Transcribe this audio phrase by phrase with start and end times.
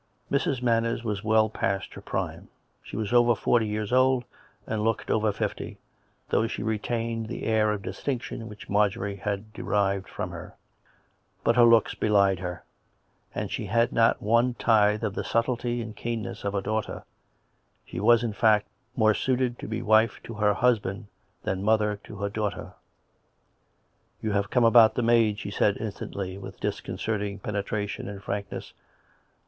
[0.31, 0.63] Mrs.
[0.63, 2.47] Manners was well past her prime.
[2.81, 4.23] She was over forty years old
[4.65, 5.77] and looked over fifty,
[6.29, 10.55] though she retained the air of distinction which Marjorie had derived from her;
[11.43, 12.63] but her looks belied her,
[13.35, 17.03] and she had not one tithe of the subtlety and keenness of her daughter.
[17.85, 21.05] She was, in fact, more suited to be wife to her husband
[21.43, 22.73] than mother to her daughter."
[24.23, 28.73] You have come about the maid," she said instantly, with disconcerting penetration and frankness.